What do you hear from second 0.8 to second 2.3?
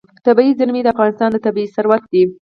د افغانستان طبعي ثروت دی.